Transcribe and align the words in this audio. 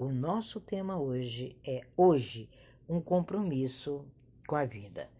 O 0.00 0.08
nosso 0.08 0.62
tema 0.62 0.98
hoje 0.98 1.54
é 1.62 1.82
hoje 1.94 2.48
um 2.88 3.02
compromisso 3.02 4.06
com 4.46 4.56
a 4.56 4.64
vida. 4.64 5.10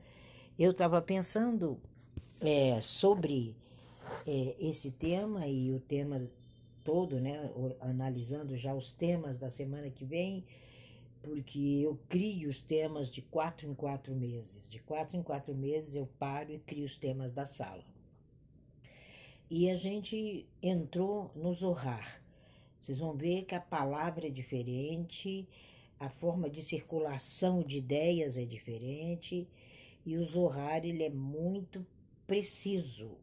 Eu 0.58 0.71
estava 0.71 1.03
pensando 1.03 1.79
é, 2.41 2.81
sobre 2.81 3.55
é, 4.27 4.57
esse 4.58 4.91
tema 4.91 5.47
e 5.47 5.71
o 5.71 5.81
tema 5.81 6.27
todo, 6.83 7.21
né? 7.21 7.53
Analisando 7.79 8.57
já 8.57 8.73
os 8.73 8.91
temas 8.95 9.37
da 9.37 9.51
semana 9.51 9.91
que 9.91 10.03
vem, 10.03 10.46
porque 11.21 11.83
eu 11.85 12.01
crio 12.09 12.49
os 12.49 12.62
temas 12.62 13.11
de 13.11 13.21
quatro 13.21 13.69
em 13.69 13.75
quatro 13.75 14.15
meses. 14.15 14.67
De 14.67 14.79
quatro 14.79 15.15
em 15.15 15.23
quatro 15.23 15.55
meses 15.55 15.95
eu 15.95 16.09
paro 16.19 16.55
e 16.55 16.59
crio 16.59 16.87
os 16.87 16.97
temas 16.97 17.35
da 17.35 17.45
sala. 17.45 17.85
E 19.51 19.69
a 19.69 19.77
gente 19.77 20.49
entrou 20.62 21.31
no 21.37 21.53
Zohar. 21.53 22.23
Vocês 22.81 22.99
vão 22.99 23.15
ver 23.15 23.45
que 23.45 23.55
a 23.55 23.61
palavra 23.61 24.27
é 24.27 24.31
diferente, 24.31 25.46
a 25.99 26.09
forma 26.09 26.49
de 26.49 26.63
circulação 26.63 27.63
de 27.63 27.79
ideias 27.79 28.39
é 28.39 28.45
diferente 28.45 29.46
e 30.07 30.17
o 30.17 30.25
Zohar 30.25 30.85
ele 30.85 31.03
é 31.03 31.11
muito 31.11 31.87
preciso. 32.27 33.18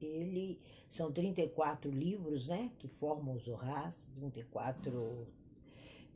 Ele 0.00 0.58
são 0.88 1.12
34 1.12 1.90
livros, 1.90 2.46
né, 2.46 2.70
que 2.78 2.88
formam 2.88 3.34
o 3.34 3.38
Zohar, 3.38 3.92
34 4.14 5.26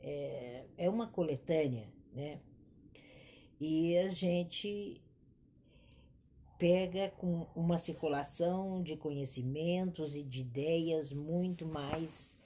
é, 0.01 0.65
é 0.77 0.89
uma 0.89 1.07
coletânea, 1.07 1.87
né? 2.13 2.39
E 3.59 3.95
a 3.97 4.09
gente 4.09 4.99
pega 6.57 7.09
com 7.11 7.45
uma 7.55 7.77
circulação 7.77 8.81
de 8.81 8.97
conhecimentos 8.97 10.15
e 10.15 10.23
de 10.23 10.41
ideias 10.41 11.13
muito 11.13 11.65
mais 11.65 12.40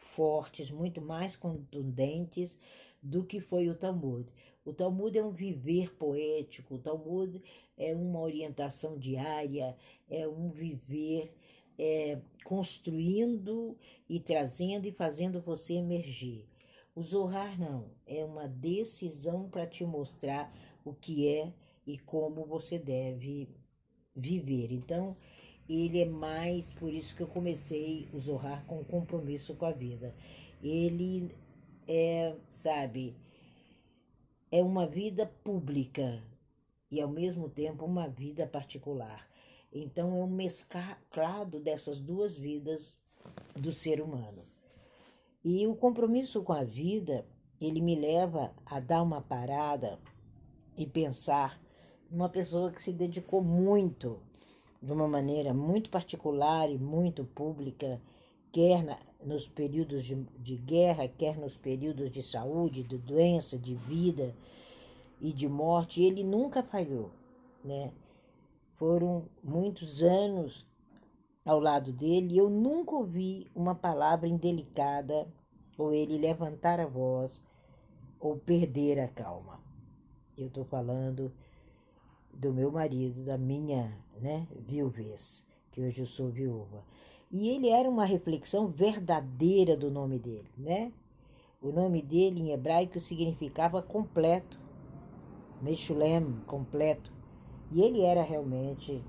fortes, 0.00 0.70
muito 0.70 1.00
mais 1.00 1.36
contundentes 1.36 2.58
do 3.02 3.24
que 3.24 3.40
foi 3.40 3.68
o 3.68 3.74
Talmud. 3.74 4.28
O 4.64 4.72
Talmud 4.72 5.16
é 5.16 5.24
um 5.24 5.30
viver 5.30 5.94
poético, 5.94 6.74
o 6.74 6.78
Talmud 6.78 7.42
é 7.76 7.94
uma 7.94 8.20
orientação 8.20 8.98
diária, 8.98 9.76
é 10.08 10.26
um 10.26 10.50
viver 10.50 11.32
é, 11.78 12.20
construindo 12.44 13.76
e 14.08 14.20
trazendo 14.20 14.86
e 14.86 14.92
fazendo 14.92 15.40
você 15.40 15.74
emergir. 15.74 16.46
O 16.94 17.02
Zohar 17.02 17.58
não, 17.58 17.90
é 18.06 18.24
uma 18.24 18.46
decisão 18.46 19.48
para 19.48 19.66
te 19.66 19.84
mostrar 19.84 20.52
o 20.84 20.92
que 20.92 21.26
é 21.28 21.52
e 21.86 21.98
como 21.98 22.44
você 22.44 22.78
deve 22.78 23.48
viver. 24.14 24.72
Então, 24.72 25.16
ele 25.70 26.00
é 26.00 26.04
mais, 26.04 26.74
por 26.74 26.92
isso 26.92 27.14
que 27.14 27.22
eu 27.22 27.28
comecei 27.28 28.08
o 28.12 28.18
Zohar 28.18 28.64
com 28.66 28.82
compromisso 28.82 29.54
com 29.54 29.66
a 29.66 29.70
vida. 29.70 30.12
Ele 30.60 31.30
é, 31.86 32.34
sabe, 32.50 33.16
é 34.50 34.64
uma 34.64 34.84
vida 34.84 35.26
pública 35.44 36.20
e 36.90 37.00
ao 37.00 37.08
mesmo 37.08 37.48
tempo 37.48 37.84
uma 37.84 38.08
vida 38.08 38.48
particular. 38.48 39.28
Então 39.72 40.10
é 40.10 40.24
um 40.24 40.26
mesclado 40.26 41.60
dessas 41.60 42.00
duas 42.00 42.36
vidas 42.36 42.92
do 43.54 43.72
ser 43.72 44.00
humano. 44.00 44.44
E 45.44 45.68
o 45.68 45.76
compromisso 45.76 46.42
com 46.42 46.52
a 46.52 46.64
vida, 46.64 47.24
ele 47.60 47.80
me 47.80 47.94
leva 47.94 48.52
a 48.66 48.80
dar 48.80 49.02
uma 49.02 49.22
parada 49.22 50.00
e 50.76 50.84
pensar 50.84 51.62
numa 52.10 52.28
pessoa 52.28 52.72
que 52.72 52.82
se 52.82 52.92
dedicou 52.92 53.40
muito, 53.40 54.20
de 54.82 54.92
uma 54.92 55.06
maneira 55.06 55.52
muito 55.52 55.90
particular 55.90 56.70
e 56.70 56.78
muito 56.78 57.24
pública, 57.24 58.00
quer 58.50 58.82
na, 58.82 58.98
nos 59.24 59.46
períodos 59.46 60.04
de, 60.04 60.14
de 60.38 60.56
guerra, 60.56 61.06
quer 61.06 61.36
nos 61.36 61.56
períodos 61.56 62.10
de 62.10 62.22
saúde, 62.22 62.82
de 62.82 62.96
doença, 62.96 63.58
de 63.58 63.74
vida 63.74 64.34
e 65.20 65.32
de 65.32 65.48
morte, 65.48 66.02
ele 66.02 66.24
nunca 66.24 66.62
falhou, 66.62 67.10
né? 67.62 67.92
Foram 68.76 69.28
muitos 69.44 70.02
anos 70.02 70.66
ao 71.44 71.60
lado 71.60 71.92
dele 71.92 72.34
e 72.34 72.38
eu 72.38 72.48
nunca 72.48 72.94
ouvi 72.94 73.50
uma 73.54 73.74
palavra 73.74 74.26
indelicada 74.26 75.28
ou 75.76 75.92
ele 75.92 76.16
levantar 76.16 76.80
a 76.80 76.86
voz 76.86 77.42
ou 78.18 78.36
perder 78.36 79.00
a 79.00 79.08
calma. 79.08 79.60
Eu 80.36 80.46
estou 80.46 80.64
falando 80.64 81.32
do 82.32 82.52
meu 82.52 82.70
marido, 82.70 83.24
da 83.24 83.36
minha 83.36 83.96
né, 84.20 84.46
viuvez, 84.50 85.44
que 85.70 85.80
hoje 85.80 86.02
eu 86.02 86.06
sou 86.06 86.28
viúva. 86.28 86.84
E 87.30 87.48
ele 87.48 87.68
era 87.68 87.88
uma 87.88 88.04
reflexão 88.04 88.68
verdadeira 88.68 89.76
do 89.76 89.90
nome 89.90 90.18
dele, 90.18 90.50
né? 90.56 90.92
O 91.62 91.70
nome 91.70 92.02
dele 92.02 92.40
em 92.40 92.50
hebraico 92.52 92.98
significava 92.98 93.82
completo, 93.82 94.58
Meshulem, 95.60 96.40
completo. 96.46 97.12
E 97.70 97.82
ele 97.82 98.00
era 98.00 98.22
realmente 98.22 99.04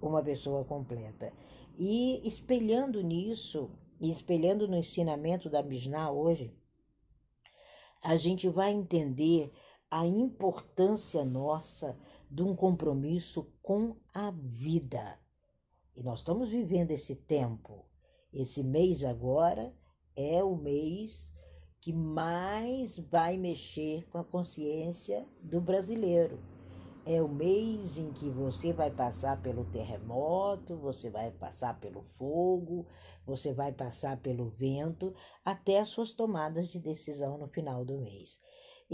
uma 0.00 0.22
pessoa 0.22 0.64
completa. 0.64 1.32
E 1.78 2.26
espelhando 2.26 3.02
nisso, 3.02 3.70
e 4.00 4.10
espelhando 4.10 4.68
no 4.68 4.76
ensinamento 4.76 5.50
da 5.50 5.62
Mishnah 5.62 6.10
hoje, 6.10 6.54
a 8.02 8.16
gente 8.16 8.48
vai 8.48 8.72
entender 8.72 9.52
a 9.92 10.06
importância 10.06 11.22
nossa 11.22 11.98
de 12.30 12.42
um 12.42 12.56
compromisso 12.56 13.52
com 13.60 13.94
a 14.14 14.30
vida. 14.30 15.18
E 15.94 16.02
nós 16.02 16.20
estamos 16.20 16.48
vivendo 16.48 16.92
esse 16.92 17.14
tempo. 17.14 17.84
Esse 18.32 18.64
mês 18.64 19.04
agora 19.04 19.70
é 20.16 20.42
o 20.42 20.56
mês 20.56 21.30
que 21.78 21.92
mais 21.92 22.98
vai 23.10 23.36
mexer 23.36 24.08
com 24.08 24.16
a 24.16 24.24
consciência 24.24 25.28
do 25.42 25.60
brasileiro. 25.60 26.40
É 27.04 27.20
o 27.20 27.28
mês 27.28 27.98
em 27.98 28.14
que 28.14 28.30
você 28.30 28.72
vai 28.72 28.90
passar 28.90 29.42
pelo 29.42 29.66
terremoto, 29.66 30.74
você 30.74 31.10
vai 31.10 31.30
passar 31.32 31.78
pelo 31.80 32.02
fogo, 32.16 32.86
você 33.26 33.52
vai 33.52 33.72
passar 33.72 34.16
pelo 34.22 34.48
vento, 34.48 35.14
até 35.44 35.80
as 35.80 35.90
suas 35.90 36.12
tomadas 36.12 36.68
de 36.68 36.78
decisão 36.78 37.36
no 37.36 37.48
final 37.48 37.84
do 37.84 37.98
mês. 37.98 38.40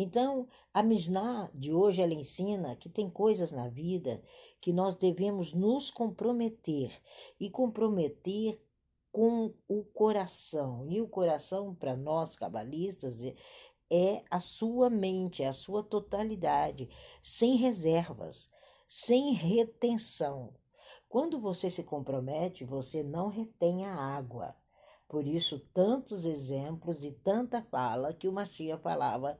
Então, 0.01 0.47
a 0.73 0.81
Mishnah 0.81 1.51
de 1.53 1.75
hoje 1.75 2.01
ela 2.01 2.15
ensina 2.15 2.77
que 2.77 2.89
tem 2.89 3.11
coisas 3.11 3.51
na 3.51 3.69
vida 3.69 4.23
que 4.61 4.73
nós 4.73 4.95
devemos 4.95 5.53
nos 5.53 5.91
comprometer 5.91 6.93
e 7.41 7.51
comprometer 7.51 8.63
com 9.11 9.53
o 9.67 9.83
coração. 9.83 10.87
E 10.89 11.01
o 11.01 11.09
coração, 11.09 11.75
para 11.75 11.97
nós 11.97 12.37
cabalistas, 12.37 13.21
é, 13.21 13.35
é 13.91 14.23
a 14.31 14.39
sua 14.39 14.89
mente, 14.89 15.43
é 15.43 15.49
a 15.49 15.53
sua 15.53 15.83
totalidade, 15.83 16.89
sem 17.21 17.57
reservas, 17.57 18.49
sem 18.87 19.33
retenção. 19.33 20.55
Quando 21.09 21.41
você 21.41 21.69
se 21.69 21.83
compromete, 21.83 22.65
você 22.65 23.03
não 23.03 23.31
retém 23.31 23.85
a 23.85 23.97
água. 23.97 24.55
Por 25.09 25.27
isso, 25.27 25.59
tantos 25.75 26.25
exemplos 26.25 27.03
e 27.03 27.11
tanta 27.11 27.63
fala 27.63 28.13
que 28.13 28.29
o 28.29 28.33
Machia 28.33 28.79
falava 28.79 29.37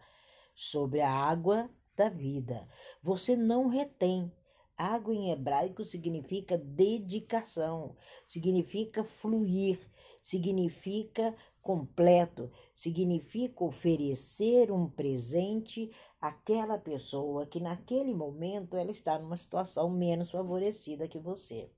sobre 0.61 1.01
a 1.01 1.11
água 1.11 1.71
da 1.97 2.09
vida. 2.09 2.67
Você 3.01 3.37
não 3.37 3.69
retém, 3.69 4.33
Água 4.79 5.13
em 5.13 5.33
hebraico 5.33 5.85
significa 5.85 6.57
dedicação, 6.57 7.97
significa 8.25 9.03
fluir, 9.03 9.77
significa 10.23 11.35
completo, 11.61 12.49
significa 12.77 13.65
oferecer 13.65 14.71
um 14.71 14.89
presente 14.89 15.91
àquela 16.21 16.79
pessoa 16.79 17.45
que 17.45 17.59
naquele 17.59 18.15
momento 18.15 18.77
ela 18.77 18.93
está 18.93 19.19
numa 19.19 19.37
situação 19.37 19.91
menos 19.91 20.31
favorecida 20.31 21.09
que 21.09 21.19
você. 21.19 21.69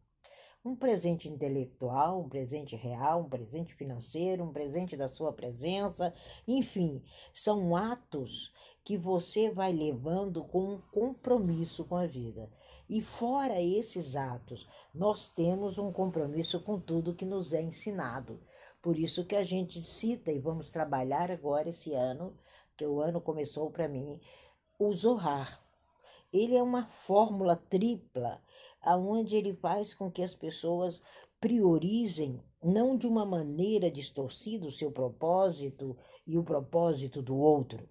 Um 0.63 0.77
presente 0.77 1.27
intelectual, 1.27 2.21
um 2.21 2.29
presente 2.29 2.77
real, 2.77 3.23
um 3.23 3.31
presente 3.31 3.75
financeiro, 3.75 4.45
um 4.45 4.53
presente 4.53 4.95
da 4.95 5.09
sua 5.09 5.33
presença, 5.33 6.13
enfim, 6.47 7.03
são 7.33 7.75
atos 7.75 8.53
que 8.91 8.97
você 8.97 9.49
vai 9.49 9.73
levando 9.73 10.43
com 10.43 10.75
um 10.75 10.81
compromisso 10.91 11.85
com 11.85 11.95
a 11.95 12.09
vida. 12.09 12.51
E 12.89 13.01
fora 13.01 13.63
esses 13.63 14.17
atos, 14.17 14.67
nós 14.93 15.29
temos 15.29 15.79
um 15.79 15.93
compromisso 15.93 16.59
com 16.59 16.81
tudo 16.81 17.15
que 17.15 17.25
nos 17.25 17.55
é 17.55 17.63
ensinado. 17.63 18.41
Por 18.83 18.99
isso 18.99 19.25
que 19.25 19.37
a 19.37 19.45
gente 19.45 19.81
cita 19.81 20.33
e 20.33 20.41
vamos 20.41 20.71
trabalhar 20.71 21.31
agora 21.31 21.69
esse 21.69 21.95
ano, 21.95 22.37
que 22.77 22.85
o 22.85 23.01
ano 23.01 23.21
começou 23.21 23.71
para 23.71 23.87
mim, 23.87 24.21
o 24.77 24.93
Zohar. 24.93 25.63
Ele 26.33 26.57
é 26.57 26.63
uma 26.65 26.85
fórmula 26.85 27.55
tripla, 27.55 28.43
aonde 28.83 29.37
ele 29.37 29.55
faz 29.55 29.95
com 29.95 30.11
que 30.11 30.21
as 30.21 30.35
pessoas 30.35 31.01
priorizem 31.41 32.43
não 32.61 32.97
de 32.97 33.07
uma 33.07 33.25
maneira 33.25 33.89
distorcida 33.89 34.67
o 34.67 34.73
seu 34.73 34.91
propósito 34.91 35.97
e 36.27 36.37
o 36.37 36.43
propósito 36.43 37.23
do 37.23 37.37
outro, 37.37 37.89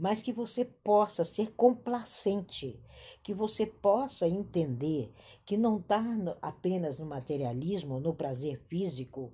mas 0.00 0.22
que 0.22 0.32
você 0.32 0.64
possa 0.64 1.26
ser 1.26 1.52
complacente, 1.52 2.82
que 3.22 3.34
você 3.34 3.66
possa 3.66 4.26
entender 4.26 5.12
que 5.44 5.58
não 5.58 5.76
está 5.76 6.02
apenas 6.40 6.98
no 6.98 7.04
materialismo, 7.04 8.00
no 8.00 8.14
prazer 8.14 8.58
físico, 8.66 9.30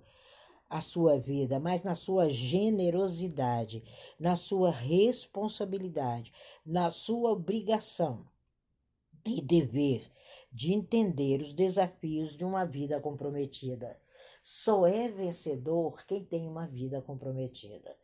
a 0.68 0.80
sua 0.80 1.20
vida, 1.20 1.60
mas 1.60 1.84
na 1.84 1.94
sua 1.94 2.28
generosidade, 2.28 3.84
na 4.18 4.34
sua 4.34 4.72
responsabilidade, 4.72 6.32
na 6.64 6.90
sua 6.90 7.30
obrigação 7.30 8.26
e 9.24 9.40
dever 9.40 10.10
de 10.50 10.72
entender 10.72 11.42
os 11.42 11.52
desafios 11.52 12.36
de 12.36 12.44
uma 12.44 12.64
vida 12.64 12.98
comprometida. 12.98 13.96
Só 14.42 14.84
é 14.84 15.08
vencedor 15.08 16.04
quem 16.08 16.24
tem 16.24 16.48
uma 16.48 16.66
vida 16.66 17.00
comprometida. 17.00 17.96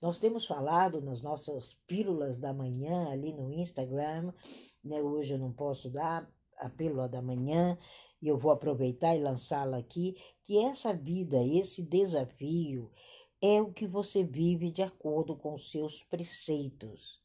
Nós 0.00 0.18
temos 0.18 0.44
falado 0.44 1.00
nas 1.00 1.22
nossas 1.22 1.74
pílulas 1.86 2.38
da 2.38 2.52
manhã 2.52 3.10
ali 3.10 3.32
no 3.32 3.50
Instagram, 3.50 4.32
né? 4.84 5.02
Hoje 5.02 5.34
eu 5.34 5.38
não 5.38 5.52
posso 5.52 5.90
dar 5.90 6.30
a 6.58 6.68
pílula 6.68 7.08
da 7.08 7.22
manhã 7.22 7.78
e 8.20 8.28
eu 8.28 8.38
vou 8.38 8.50
aproveitar 8.50 9.16
e 9.16 9.22
lançá-la 9.22 9.78
aqui, 9.78 10.16
que 10.42 10.58
essa 10.58 10.92
vida, 10.92 11.42
esse 11.42 11.82
desafio 11.82 12.90
é 13.40 13.60
o 13.60 13.72
que 13.72 13.86
você 13.86 14.22
vive 14.22 14.70
de 14.70 14.82
acordo 14.82 15.36
com 15.36 15.56
seus 15.58 16.02
preceitos. 16.04 17.20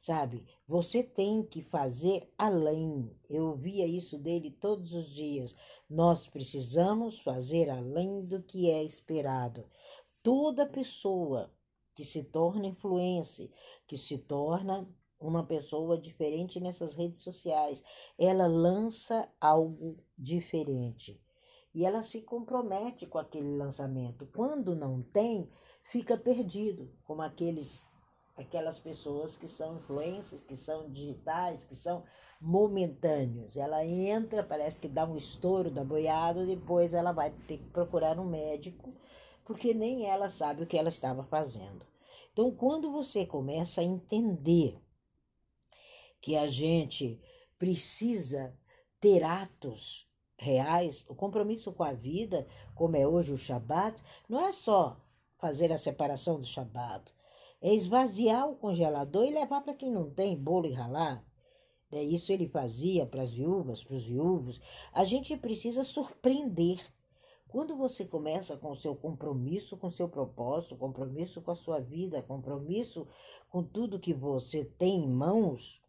Sabe? 0.00 0.46
Você 0.66 1.02
tem 1.02 1.42
que 1.42 1.62
fazer 1.62 2.32
além. 2.38 3.14
Eu 3.28 3.54
via 3.54 3.86
isso 3.86 4.18
dele 4.18 4.50
todos 4.50 4.94
os 4.94 5.10
dias. 5.10 5.54
Nós 5.88 6.26
precisamos 6.26 7.20
fazer 7.20 7.68
além 7.68 8.24
do 8.24 8.42
que 8.42 8.70
é 8.70 8.82
esperado. 8.82 9.68
Toda 10.22 10.66
pessoa 10.66 11.52
que 11.94 12.04
se 12.04 12.24
torna 12.24 12.66
influência, 12.66 13.50
que 13.86 13.96
se 13.96 14.18
torna 14.18 14.88
uma 15.20 15.44
pessoa 15.44 15.98
diferente 15.98 16.58
nessas 16.58 16.94
redes 16.94 17.20
sociais, 17.20 17.84
ela 18.18 18.46
lança 18.46 19.28
algo 19.40 19.98
diferente 20.16 21.20
e 21.74 21.84
ela 21.84 22.02
se 22.02 22.22
compromete 22.22 23.06
com 23.06 23.18
aquele 23.18 23.56
lançamento. 23.56 24.26
Quando 24.34 24.74
não 24.74 25.02
tem, 25.02 25.48
fica 25.84 26.16
perdido, 26.16 26.90
como 27.04 27.22
aqueles 27.22 27.88
aquelas 28.36 28.78
pessoas 28.78 29.36
que 29.36 29.46
são 29.46 29.76
influências, 29.76 30.42
que 30.42 30.56
são 30.56 30.90
digitais, 30.90 31.64
que 31.64 31.76
são 31.76 32.02
momentâneos. 32.40 33.54
Ela 33.54 33.84
entra, 33.84 34.42
parece 34.42 34.80
que 34.80 34.88
dá 34.88 35.04
um 35.04 35.14
estouro 35.14 35.70
da 35.70 35.84
boiada, 35.84 36.46
depois 36.46 36.94
ela 36.94 37.12
vai 37.12 37.30
ter 37.46 37.58
que 37.58 37.68
procurar 37.68 38.18
um 38.18 38.24
médico, 38.24 38.94
porque 39.50 39.74
nem 39.74 40.06
ela 40.06 40.30
sabe 40.30 40.62
o 40.62 40.66
que 40.66 40.78
ela 40.78 40.90
estava 40.90 41.24
fazendo. 41.24 41.84
Então, 42.32 42.52
quando 42.52 42.92
você 42.92 43.26
começa 43.26 43.80
a 43.80 43.84
entender 43.84 44.80
que 46.20 46.36
a 46.36 46.46
gente 46.46 47.20
precisa 47.58 48.56
ter 49.00 49.24
atos 49.24 50.08
reais, 50.38 51.04
o 51.08 51.16
compromisso 51.16 51.72
com 51.72 51.82
a 51.82 51.92
vida, 51.92 52.46
como 52.76 52.96
é 52.96 53.04
hoje 53.04 53.32
o 53.32 53.36
Shabat, 53.36 54.00
não 54.28 54.38
é 54.40 54.52
só 54.52 55.04
fazer 55.36 55.72
a 55.72 55.78
separação 55.78 56.38
do 56.38 56.46
Shabat, 56.46 57.12
é 57.60 57.74
esvaziar 57.74 58.48
o 58.48 58.54
congelador 58.54 59.24
e 59.24 59.34
levar 59.34 59.62
para 59.62 59.74
quem 59.74 59.90
não 59.90 60.08
tem 60.08 60.36
bolo 60.36 60.68
e 60.68 60.72
ralar. 60.72 61.26
É 61.90 62.00
isso 62.00 62.30
ele 62.30 62.46
fazia 62.46 63.04
para 63.04 63.22
as 63.22 63.32
viúvas, 63.32 63.82
para 63.82 63.96
os 63.96 64.04
viúvos. 64.04 64.60
A 64.92 65.04
gente 65.04 65.36
precisa 65.36 65.82
surpreender. 65.82 66.80
Quando 67.50 67.76
você 67.76 68.04
começa 68.04 68.56
com 68.56 68.70
o 68.70 68.76
seu 68.76 68.94
compromisso 68.94 69.76
com 69.76 69.88
o 69.88 69.90
seu 69.90 70.08
propósito, 70.08 70.76
compromisso 70.76 71.42
com 71.42 71.50
a 71.50 71.56
sua 71.56 71.80
vida, 71.80 72.22
compromisso 72.22 73.08
com 73.48 73.60
tudo 73.60 73.98
que 73.98 74.14
você 74.14 74.64
tem 74.64 75.02
em 75.02 75.10
mãos, 75.10 75.82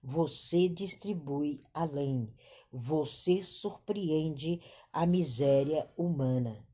você 0.00 0.68
distribui 0.68 1.64
além. 1.74 2.32
Você 2.72 3.42
surpreende 3.42 4.62
a 4.92 5.04
miséria 5.04 5.90
humana. 5.96 6.64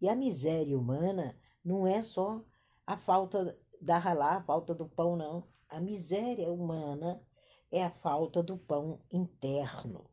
E 0.00 0.08
a 0.08 0.16
miséria 0.16 0.78
humana 0.78 1.36
não 1.62 1.86
é 1.86 2.02
só 2.02 2.42
a 2.86 2.96
falta 2.96 3.58
da 3.82 3.98
ralar, 3.98 4.38
a 4.38 4.44
falta 4.44 4.74
do 4.74 4.88
pão, 4.88 5.14
não. 5.14 5.46
A 5.68 5.78
miséria 5.78 6.50
humana 6.50 7.22
é 7.70 7.84
a 7.84 7.90
falta 7.90 8.42
do 8.42 8.56
pão 8.56 8.98
interno. 9.12 10.08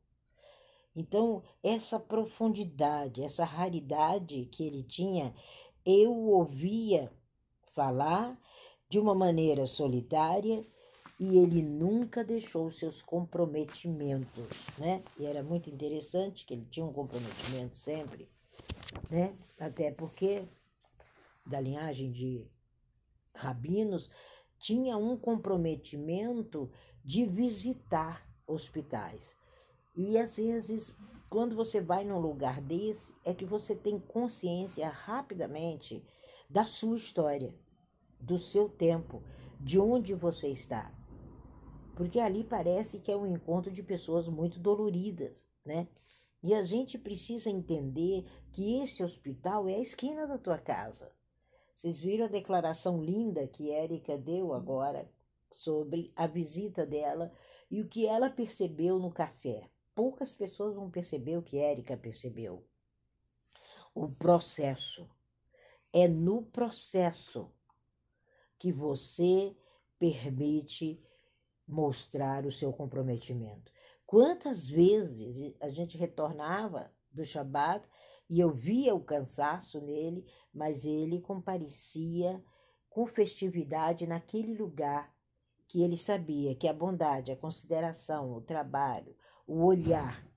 Então, 0.98 1.44
essa 1.64 2.00
profundidade, 2.00 3.24
essa 3.24 3.46
raridade 3.46 4.46
que 4.52 4.64
ele 4.64 4.84
tinha, 4.84 5.34
eu 5.86 6.12
ouvia 6.12 7.12
falar 7.76 8.38
de 8.90 9.00
uma 9.00 9.14
maneira 9.14 9.68
solitária 9.68 10.64
e 11.20 11.38
ele 11.38 11.62
nunca 11.62 12.24
deixou 12.24 12.72
seus 12.72 13.02
comprometimentos, 13.02 14.68
né? 14.78 15.04
E 15.20 15.26
era 15.26 15.44
muito 15.44 15.70
interessante 15.70 16.46
que 16.46 16.54
ele 16.56 16.66
tinha 16.72 16.86
um 16.86 16.94
comprometimento 16.94 17.78
sempre, 17.78 18.28
né? 19.10 19.36
Até 19.60 19.92
porque 19.92 20.48
da 21.46 21.60
linhagem 21.60 22.12
de 22.12 22.46
rabinos, 23.34 24.10
tinha 24.60 24.98
um 24.98 25.16
comprometimento 25.16 26.70
de 27.04 27.26
visitar 27.26 28.28
hospitais. 28.46 29.37
E 29.98 30.16
às 30.16 30.38
vezes, 30.38 30.96
quando 31.28 31.56
você 31.56 31.82
vai 31.82 32.06
num 32.06 32.20
lugar 32.20 32.62
desse, 32.62 33.16
é 33.26 33.34
que 33.34 33.44
você 33.44 33.76
tem 33.76 34.00
consciência 34.00 34.88
rapidamente 34.88 36.06
da 36.48 36.66
sua 36.66 36.96
história, 36.96 37.56
do 38.20 38.38
seu 38.38 38.70
tempo, 38.70 39.24
de 39.60 39.80
onde 39.80 40.14
você 40.14 40.50
está. 40.50 40.94
Porque 41.96 42.20
ali 42.20 42.44
parece 42.44 43.00
que 43.00 43.12
é 43.12 43.18
um 43.18 43.26
encontro 43.26 43.72
de 43.72 43.82
pessoas 43.82 44.30
muito 44.30 44.60
doloridas, 44.60 45.48
né? 45.66 45.88
E 46.44 46.54
a 46.54 46.64
gente 46.64 47.00
precisa 47.00 47.50
entender 47.50 48.24
que 48.52 48.80
esse 48.80 49.04
hospital 49.04 49.68
é 49.68 49.74
a 49.74 49.80
esquina 49.80 50.28
da 50.28 50.38
tua 50.38 50.60
casa. 50.60 51.12
Vocês 51.76 51.98
viram 51.98 52.26
a 52.26 52.30
declaração 52.30 53.04
linda 53.04 53.48
que 53.48 53.72
Érica 53.72 54.16
deu 54.16 54.54
agora 54.54 55.10
sobre 55.52 56.14
a 56.16 56.28
visita 56.28 56.86
dela 56.86 57.34
e 57.70 57.82
o 57.82 57.88
que 57.88 58.06
ela 58.06 58.30
percebeu 58.30 59.00
no 59.00 59.12
café. 59.12 59.68
Poucas 59.98 60.32
pessoas 60.32 60.76
vão 60.76 60.92
perceber 60.92 61.38
o 61.38 61.42
que 61.42 61.58
Érica 61.58 61.98
percebeu. 61.98 62.64
O 63.96 64.08
processo. 64.08 65.10
É 65.92 66.08
no 66.08 66.44
processo 66.44 67.52
que 68.60 68.72
você 68.72 69.58
permite 69.98 71.04
mostrar 71.68 72.46
o 72.46 72.52
seu 72.52 72.72
comprometimento. 72.72 73.72
Quantas 74.06 74.70
vezes 74.70 75.56
a 75.60 75.70
gente 75.70 75.98
retornava 75.98 76.94
do 77.12 77.26
Shabat 77.26 77.90
e 78.30 78.40
eu 78.40 78.52
via 78.52 78.94
o 78.94 79.04
cansaço 79.04 79.82
nele, 79.82 80.32
mas 80.54 80.86
ele 80.86 81.20
comparecia 81.20 82.40
com 82.88 83.08
festividade 83.08 84.06
naquele 84.06 84.56
lugar 84.56 85.12
que 85.68 85.82
ele 85.82 85.98
sabia 85.98 86.54
que 86.54 86.68
a 86.68 86.74
bondade, 86.74 87.32
a 87.32 87.36
consideração, 87.36 88.32
o 88.32 88.42
trabalho, 88.42 89.16
o 89.48 89.64
olhar 89.64 90.28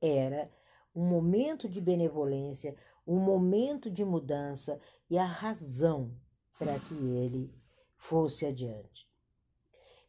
era 0.00 0.50
um 0.94 1.04
momento 1.04 1.68
de 1.68 1.80
benevolência, 1.80 2.76
um 3.06 3.18
momento 3.18 3.90
de 3.90 4.04
mudança 4.04 4.80
e 5.08 5.16
a 5.16 5.24
razão 5.24 6.14
para 6.58 6.78
que 6.78 6.94
ele 6.94 7.52
fosse 7.96 8.46
adiante. 8.46 9.10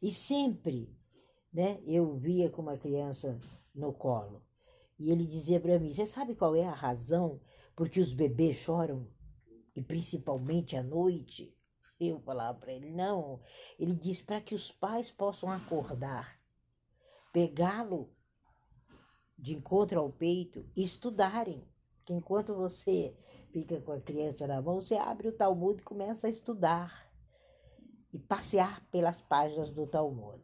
E 0.02 0.12
sempre, 0.12 0.96
né, 1.52 1.82
eu 1.86 2.16
via 2.16 2.50
com 2.50 2.62
uma 2.62 2.78
criança 2.78 3.40
no 3.74 3.94
colo. 3.94 4.44
E 5.00 5.12
ele 5.12 5.26
dizia 5.26 5.60
para 5.60 5.80
mim: 5.80 5.90
Você 5.90 6.06
sabe 6.06 6.36
qual 6.36 6.56
é 6.56 6.66
a 6.66 6.74
razão 6.74 7.40
porque 7.76 8.00
os 8.00 8.14
bebês 8.14 8.58
choram? 8.58 9.08
E 9.76 9.82
principalmente 9.82 10.76
à 10.76 10.84
noite? 10.84 11.56
Eu 12.00 12.20
falava 12.20 12.58
para 12.60 12.74
ele: 12.74 12.90
Não. 12.92 13.42
Ele 13.80 13.96
diz 13.96 14.22
para 14.22 14.42
que 14.42 14.56
os 14.56 14.72
pais 14.72 15.12
possam 15.12 15.52
acordar, 15.52 16.37
pegá-lo 17.38 18.10
de 19.38 19.54
encontro 19.54 20.00
ao 20.00 20.12
peito 20.12 20.68
e 20.76 20.84
estudarem. 20.84 21.64
Que 22.04 22.12
enquanto 22.12 22.56
você 22.56 23.16
fica 23.52 23.80
com 23.80 23.92
a 23.92 24.02
criança 24.02 24.48
na 24.48 24.60
mão, 24.60 24.82
você 24.82 24.96
abre 24.96 25.28
o 25.28 25.32
Talmud 25.32 25.80
e 25.80 25.84
começa 25.86 26.26
a 26.26 26.32
estudar 26.32 27.14
e 28.12 28.18
passear 28.18 28.84
pelas 28.90 29.22
páginas 29.22 29.70
do 29.70 29.86
Talmud. 29.86 30.42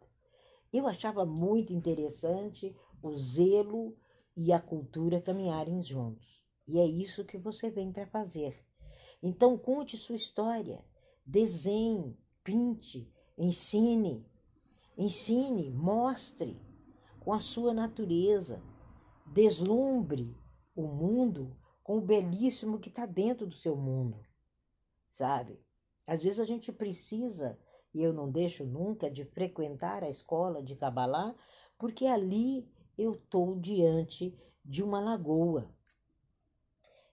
Eu 0.71 0.85
achava 0.85 1.25
muito 1.25 1.73
interessante 1.73 2.77
o 3.01 3.15
zelo 3.15 3.97
e 4.38 4.53
a 4.53 4.62
cultura 4.62 5.19
caminharem 5.19 5.81
juntos. 5.81 6.43
E 6.67 6.77
é 6.77 6.85
isso 6.85 7.25
que 7.25 7.39
você 7.39 7.71
vem 7.71 7.91
para 7.91 8.05
fazer. 8.05 8.63
Então, 9.19 9.57
conte 9.57 9.97
sua 9.97 10.15
história, 10.15 10.85
desenhe, 11.25 12.15
pinte, 12.43 13.12
ensine, 13.35 14.23
ensine, 14.95 15.71
mostre 15.71 16.62
com 17.24 17.34
a 17.34 17.39
sua 17.39 17.74
natureza, 17.74 18.62
deslumbre 19.25 20.36
o 20.75 20.84
mundo 20.84 21.56
com 21.82 21.98
o 21.98 22.01
belíssimo 22.01 22.80
que 22.80 22.89
está 22.89 23.06
dentro 23.06 23.48
do 23.48 23.56
seu 23.56 23.75
mundo, 23.75 24.20
sabe? 25.10 25.60
Às 26.06 26.22
vezes 26.22 26.39
a 26.39 26.46
gente 26.46 26.72
precisa, 26.72 27.58
e 27.94 28.01
eu 28.01 28.12
não 28.12 28.30
deixo 28.30 28.65
nunca 28.65 29.10
de 29.10 29.24
frequentar 29.24 30.03
a 30.03 30.10
escola 30.10 30.62
de 30.62 30.75
Kabbalah, 30.75 31.34
porque 31.77 32.06
ali 32.06 32.70
eu 32.98 33.13
estou 33.13 33.58
diante 33.58 34.38
de 34.63 34.84
uma 34.84 35.00
lagoa. 35.00 35.74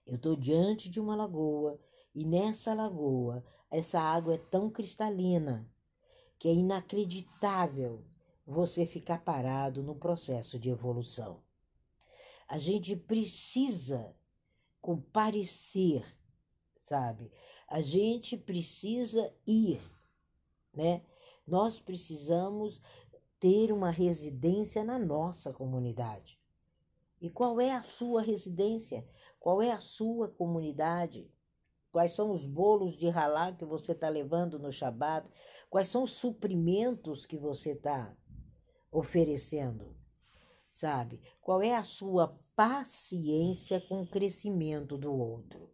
Eu 0.05 0.15
estou 0.15 0.35
diante 0.35 0.89
de 0.89 0.99
uma 0.99 1.15
lagoa 1.15 1.79
e 2.13 2.25
nessa 2.25 2.73
lagoa 2.73 3.45
essa 3.69 3.99
água 4.01 4.35
é 4.35 4.37
tão 4.37 4.69
cristalina 4.69 5.69
que 6.37 6.49
é 6.49 6.53
inacreditável 6.53 8.03
você 8.45 8.85
ficar 8.85 9.23
parado 9.23 9.83
no 9.83 9.95
processo 9.95 10.59
de 10.59 10.69
evolução. 10.69 11.41
A 12.47 12.57
gente 12.57 12.95
precisa 12.95 14.15
comparecer, 14.81 16.03
sabe? 16.81 17.31
A 17.67 17.81
gente 17.81 18.35
precisa 18.35 19.33
ir, 19.47 19.79
né? 20.73 21.03
Nós 21.47 21.79
precisamos 21.79 22.81
ter 23.39 23.71
uma 23.71 23.89
residência 23.89 24.83
na 24.83 24.99
nossa 24.99 25.53
comunidade. 25.53 26.39
E 27.21 27.29
qual 27.29 27.61
é 27.61 27.71
a 27.71 27.83
sua 27.83 28.21
residência? 28.21 29.07
Qual 29.39 29.61
é 29.61 29.71
a 29.71 29.79
sua 29.79 30.27
comunidade? 30.27 31.31
Quais 31.91 32.11
são 32.13 32.31
os 32.31 32.45
bolos 32.45 32.97
de 32.97 33.09
ralá 33.09 33.51
que 33.51 33.65
você 33.65 33.91
está 33.91 34.09
levando 34.09 34.57
no 34.57 34.71
Shabat? 34.71 35.27
Quais 35.69 35.87
são 35.87 36.03
os 36.03 36.13
suprimentos 36.13 37.25
que 37.25 37.37
você 37.37 37.71
está 37.71 38.15
oferecendo? 38.91 39.95
Sabe? 40.69 41.21
Qual 41.41 41.61
é 41.61 41.75
a 41.75 41.83
sua 41.83 42.37
paciência 42.55 43.79
com 43.79 44.01
o 44.01 44.07
crescimento 44.07 44.97
do 44.97 45.13
outro? 45.13 45.69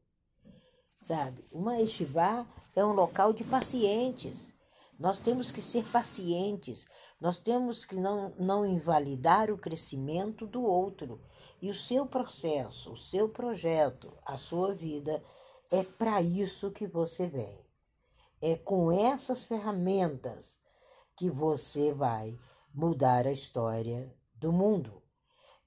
Sabe? 1.02 1.46
Uma 1.52 1.82
estivá 1.82 2.46
é 2.76 2.86
um 2.86 2.94
local 2.94 3.34
de 3.34 3.44
pacientes. 3.44 4.54
Nós 5.00 5.20
temos 5.20 5.52
que 5.52 5.62
ser 5.62 5.86
pacientes, 5.92 6.88
nós 7.22 7.40
temos 7.40 7.86
que 7.86 7.96
não, 7.96 8.34
não 8.40 8.66
invalidar 8.66 9.52
o 9.52 9.58
crescimento 9.58 10.48
do 10.48 10.64
outro. 10.64 11.22
E 11.62 11.70
o 11.70 11.76
seu 11.76 12.06
processo, 12.06 12.92
o 12.92 12.98
seu 12.98 13.30
projeto, 13.30 14.12
a 14.26 14.38
sua 14.38 14.74
vida, 14.74 15.24
é 15.72 15.84
para 15.84 16.22
isso 16.22 16.72
que 16.72 16.88
você 16.88 17.28
vem. 17.28 17.60
É 18.42 18.56
com 18.56 18.92
essas 18.92 19.46
ferramentas 19.46 20.60
que 21.16 21.30
você 21.30 21.92
vai 21.94 22.38
mudar 22.74 23.26
a 23.26 23.32
história 23.32 24.14
do 24.36 24.52
mundo. 24.52 25.02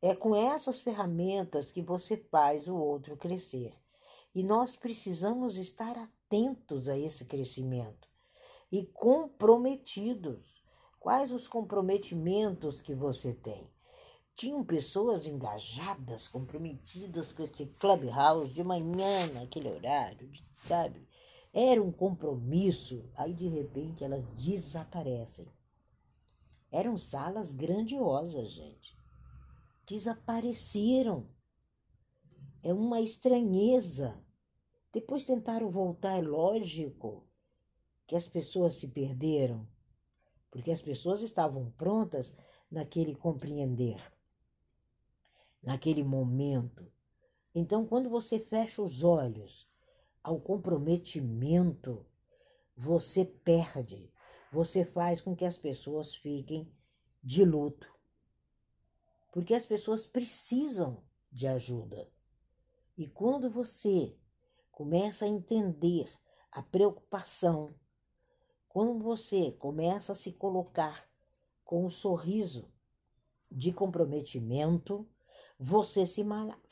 É 0.02 0.14
com 0.14 0.34
essas 0.34 0.80
ferramentas 0.80 1.72
que 1.72 1.82
você 1.82 2.16
faz 2.16 2.68
o 2.68 2.76
outro 2.76 3.16
crescer. 3.16 3.74
E 4.34 4.42
nós 4.42 4.76
precisamos 4.76 5.58
estar 5.58 5.96
atentos 5.98 6.88
a 6.88 6.96
esse 6.96 7.24
crescimento 7.24 8.08
e 8.70 8.86
comprometidos. 8.86 10.62
Quais 10.98 11.32
os 11.32 11.48
comprometimentos 11.48 12.80
que 12.80 12.94
você 12.94 13.32
tem? 13.32 13.68
Tinham 14.34 14.64
pessoas 14.64 15.26
engajadas, 15.26 16.28
comprometidas 16.28 17.32
com 17.32 17.42
este 17.42 17.66
clubhouse 17.66 18.52
de 18.52 18.62
manhã, 18.62 19.26
naquele 19.34 19.68
horário, 19.68 20.30
sabe? 20.66 21.06
Era 21.52 21.82
um 21.82 21.90
compromisso, 21.90 23.10
aí 23.16 23.34
de 23.34 23.48
repente 23.48 24.04
elas 24.04 24.24
desaparecem. 24.36 25.46
Eram 26.70 26.96
salas 26.96 27.52
grandiosas, 27.52 28.52
gente. 28.52 28.96
Desapareceram. 29.86 31.28
É 32.62 32.72
uma 32.72 33.00
estranheza. 33.00 34.22
Depois 34.92 35.24
tentaram 35.24 35.70
voltar, 35.70 36.18
é 36.18 36.22
lógico 36.22 37.26
que 38.06 38.16
as 38.16 38.26
pessoas 38.26 38.74
se 38.74 38.88
perderam, 38.88 39.68
porque 40.50 40.72
as 40.72 40.82
pessoas 40.82 41.22
estavam 41.22 41.70
prontas 41.72 42.36
naquele 42.68 43.14
compreender, 43.14 44.00
naquele 45.62 46.02
momento. 46.02 46.90
Então, 47.54 47.86
quando 47.86 48.10
você 48.10 48.38
fecha 48.38 48.82
os 48.82 49.04
olhos 49.04 49.68
ao 50.22 50.40
comprometimento, 50.40 52.04
você 52.76 53.24
perde, 53.24 54.10
você 54.50 54.84
faz 54.84 55.20
com 55.20 55.34
que 55.34 55.44
as 55.44 55.56
pessoas 55.56 56.14
fiquem 56.14 56.70
de 57.22 57.44
luto. 57.44 57.92
Porque 59.32 59.54
as 59.54 59.64
pessoas 59.64 60.06
precisam 60.06 61.02
de 61.30 61.46
ajuda. 61.46 62.10
E 62.96 63.06
quando 63.06 63.48
você 63.48 64.16
começa 64.72 65.24
a 65.24 65.28
entender 65.28 66.10
a 66.50 66.62
preocupação, 66.62 67.74
quando 68.68 69.02
você 69.02 69.52
começa 69.52 70.12
a 70.12 70.16
se 70.16 70.32
colocar 70.32 71.08
com 71.64 71.84
um 71.84 71.90
sorriso 71.90 72.72
de 73.50 73.72
comprometimento, 73.72 75.08
você 75.58 76.04
se 76.06 76.22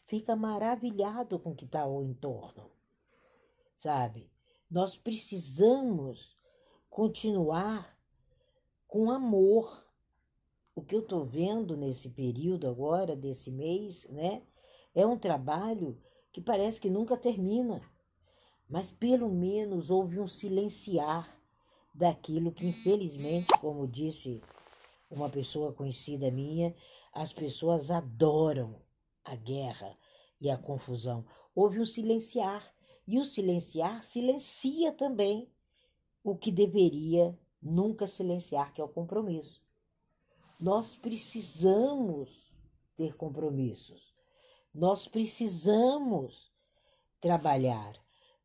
fica 0.06 0.34
maravilhado 0.34 1.38
com 1.38 1.50
o 1.50 1.54
que 1.54 1.64
está 1.64 1.82
ao 1.82 2.02
entorno 2.02 2.78
sabe? 3.78 4.30
Nós 4.70 4.96
precisamos 4.96 6.36
continuar 6.90 7.98
com 8.86 9.10
amor. 9.10 9.84
O 10.74 10.82
que 10.82 10.94
eu 10.94 11.00
estou 11.00 11.24
vendo 11.24 11.76
nesse 11.76 12.08
período 12.10 12.68
agora, 12.68 13.16
desse 13.16 13.50
mês, 13.50 14.06
né? 14.10 14.42
É 14.94 15.06
um 15.06 15.18
trabalho 15.18 16.00
que 16.32 16.40
parece 16.40 16.80
que 16.80 16.88
nunca 16.88 17.16
termina, 17.16 17.82
mas 18.68 18.90
pelo 18.90 19.28
menos 19.28 19.90
houve 19.90 20.20
um 20.20 20.26
silenciar 20.26 21.36
daquilo 21.92 22.52
que, 22.52 22.66
infelizmente, 22.66 23.48
como 23.60 23.88
disse 23.88 24.40
uma 25.10 25.28
pessoa 25.28 25.72
conhecida 25.72 26.30
minha, 26.30 26.74
as 27.12 27.32
pessoas 27.32 27.90
adoram 27.90 28.76
a 29.24 29.34
guerra 29.34 29.96
e 30.40 30.50
a 30.50 30.56
confusão. 30.56 31.24
Houve 31.54 31.80
um 31.80 31.84
silenciar 31.84 32.64
e 33.06 33.18
o 33.18 33.24
silenciar 33.24 34.04
silencia 34.04 34.92
também 34.92 35.50
o 36.30 36.36
que 36.36 36.52
deveria 36.52 37.38
nunca 37.60 38.06
silenciar, 38.06 38.72
que 38.72 38.80
é 38.80 38.84
o 38.84 38.88
compromisso. 38.88 39.62
Nós 40.60 40.96
precisamos 40.96 42.52
ter 42.96 43.16
compromissos. 43.16 44.14
Nós 44.74 45.08
precisamos 45.08 46.52
trabalhar. 47.20 47.94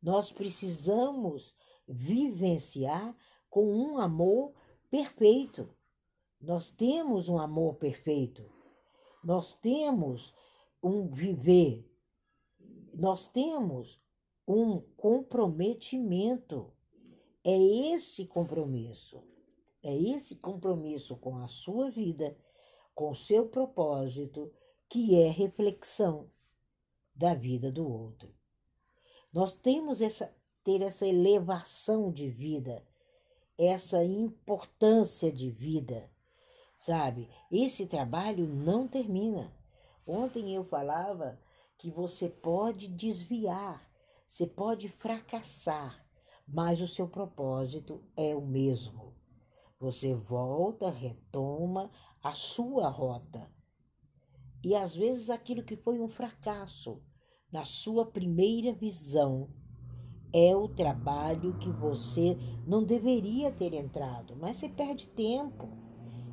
Nós 0.02 0.32
precisamos 0.32 1.54
vivenciar 1.86 3.16
com 3.50 3.66
um 3.66 3.98
amor 3.98 4.54
perfeito. 4.90 5.68
Nós 6.40 6.70
temos 6.70 7.28
um 7.28 7.38
amor 7.38 7.76
perfeito. 7.76 8.50
Nós 9.22 9.54
temos 9.56 10.34
um 10.82 11.08
viver. 11.08 11.90
Nós 12.94 13.28
temos 13.28 14.02
um 14.46 14.80
comprometimento. 14.96 16.73
É 17.44 17.56
esse 17.92 18.26
compromisso, 18.26 19.22
é 19.82 19.94
esse 19.94 20.34
compromisso 20.34 21.16
com 21.18 21.36
a 21.36 21.46
sua 21.46 21.90
vida, 21.90 22.36
com 22.94 23.10
o 23.10 23.14
seu 23.14 23.46
propósito, 23.46 24.50
que 24.88 25.14
é 25.20 25.28
reflexão 25.28 26.30
da 27.14 27.34
vida 27.34 27.70
do 27.70 27.86
outro. 27.86 28.34
Nós 29.32 29.52
temos 29.52 30.00
essa 30.00 30.34
ter 30.64 30.80
essa 30.80 31.06
elevação 31.06 32.10
de 32.10 32.30
vida, 32.30 32.82
essa 33.58 34.02
importância 34.02 35.30
de 35.30 35.50
vida, 35.50 36.10
sabe? 36.74 37.28
Esse 37.52 37.84
trabalho 37.86 38.46
não 38.46 38.88
termina. 38.88 39.54
Ontem 40.06 40.54
eu 40.54 40.64
falava 40.64 41.38
que 41.76 41.90
você 41.90 42.30
pode 42.30 42.88
desviar, 42.88 43.86
você 44.26 44.46
pode 44.46 44.88
fracassar, 44.88 46.03
mas 46.46 46.80
o 46.80 46.88
seu 46.88 47.08
propósito 47.08 48.02
é 48.16 48.34
o 48.34 48.40
mesmo. 48.40 49.14
Você 49.78 50.14
volta, 50.14 50.90
retoma 50.90 51.90
a 52.22 52.34
sua 52.34 52.88
rota. 52.88 53.50
E 54.64 54.74
às 54.74 54.96
vezes 54.96 55.28
aquilo 55.28 55.62
que 55.62 55.76
foi 55.76 56.00
um 56.00 56.08
fracasso 56.08 57.02
na 57.52 57.64
sua 57.64 58.06
primeira 58.06 58.72
visão 58.72 59.48
é 60.32 60.56
o 60.56 60.68
trabalho 60.68 61.56
que 61.58 61.70
você 61.70 62.36
não 62.66 62.82
deveria 62.82 63.52
ter 63.52 63.72
entrado, 63.72 64.34
mas 64.34 64.56
você 64.56 64.68
perde 64.68 65.06
tempo 65.08 65.68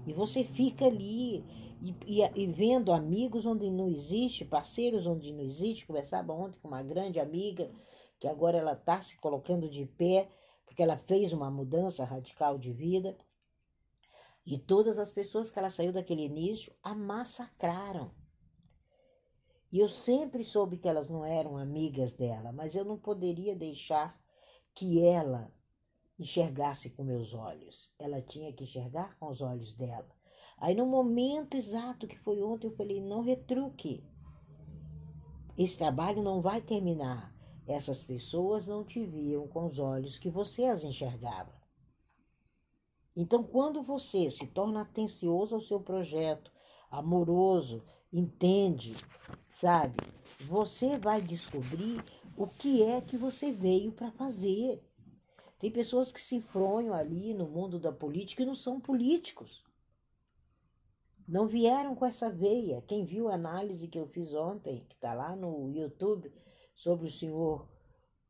e 0.07 0.13
você 0.13 0.43
fica 0.43 0.85
ali 0.85 1.45
e, 1.81 1.95
e, 2.05 2.43
e, 2.43 2.47
vendo 2.47 2.91
amigos 2.91 3.45
onde 3.45 3.69
não 3.69 3.87
existe, 3.89 4.45
parceiros 4.45 5.07
onde 5.07 5.33
não 5.33 5.43
existe. 5.43 5.85
Conversava 5.85 6.31
ontem 6.31 6.59
com 6.59 6.67
uma 6.67 6.83
grande 6.83 7.19
amiga 7.19 7.71
que 8.21 8.27
agora 8.27 8.55
ela 8.55 8.73
está 8.73 9.01
se 9.01 9.17
colocando 9.17 9.67
de 9.67 9.83
pé, 9.83 10.29
porque 10.63 10.83
ela 10.83 10.95
fez 10.95 11.33
uma 11.33 11.49
mudança 11.49 12.05
radical 12.05 12.55
de 12.55 12.71
vida. 12.71 13.17
E 14.45 14.59
todas 14.59 14.99
as 14.99 15.11
pessoas 15.11 15.49
que 15.49 15.57
ela 15.57 15.71
saiu 15.71 15.91
daquele 15.91 16.25
início 16.25 16.71
a 16.83 16.93
massacraram. 16.93 18.11
E 19.71 19.79
eu 19.79 19.89
sempre 19.89 20.43
soube 20.43 20.77
que 20.77 20.87
elas 20.87 21.09
não 21.09 21.25
eram 21.25 21.57
amigas 21.57 22.13
dela, 22.13 22.51
mas 22.51 22.75
eu 22.75 22.85
não 22.85 22.95
poderia 22.99 23.55
deixar 23.55 24.21
que 24.75 25.03
ela 25.03 25.51
enxergasse 26.19 26.91
com 26.91 27.03
meus 27.03 27.33
olhos. 27.33 27.91
Ela 27.97 28.21
tinha 28.21 28.53
que 28.53 28.65
enxergar 28.65 29.17
com 29.17 29.29
os 29.29 29.41
olhos 29.41 29.73
dela. 29.73 30.15
Aí, 30.59 30.75
no 30.75 30.85
momento 30.85 31.57
exato 31.57 32.07
que 32.07 32.19
foi 32.19 32.39
ontem, 32.43 32.67
eu 32.67 32.75
falei: 32.75 33.01
não 33.01 33.21
retruque. 33.21 34.05
esse 35.57 35.75
trabalho 35.79 36.21
não 36.21 36.39
vai 36.39 36.61
terminar. 36.61 37.40
Essas 37.67 38.03
pessoas 38.03 38.67
não 38.67 38.83
te 38.83 39.05
viam 39.05 39.47
com 39.47 39.65
os 39.65 39.79
olhos 39.79 40.17
que 40.17 40.29
você 40.29 40.65
as 40.65 40.83
enxergava. 40.83 41.53
Então, 43.15 43.43
quando 43.43 43.83
você 43.83 44.29
se 44.29 44.47
torna 44.47 44.81
atencioso 44.81 45.55
ao 45.55 45.61
seu 45.61 45.79
projeto, 45.79 46.51
amoroso, 46.89 47.83
entende, 48.11 48.95
sabe? 49.49 49.97
Você 50.47 50.97
vai 50.97 51.21
descobrir 51.21 52.03
o 52.37 52.47
que 52.47 52.83
é 52.83 53.01
que 53.01 53.17
você 53.17 53.51
veio 53.51 53.91
para 53.91 54.11
fazer. 54.11 54.81
Tem 55.59 55.69
pessoas 55.69 56.11
que 56.11 56.21
se 56.21 56.35
enfronham 56.35 56.93
ali 56.93 57.33
no 57.33 57.47
mundo 57.47 57.77
da 57.77 57.91
política 57.91 58.41
e 58.41 58.45
não 58.45 58.55
são 58.55 58.79
políticos. 58.79 59.63
Não 61.27 61.47
vieram 61.47 61.95
com 61.95 62.05
essa 62.05 62.29
veia. 62.29 62.81
Quem 62.87 63.05
viu 63.05 63.29
a 63.29 63.35
análise 63.35 63.87
que 63.87 63.99
eu 63.99 64.07
fiz 64.07 64.33
ontem, 64.33 64.85
que 64.89 64.95
está 64.95 65.13
lá 65.13 65.35
no 65.35 65.69
YouTube, 65.69 66.33
sobre 66.81 67.05
o 67.05 67.11
senhor 67.11 67.69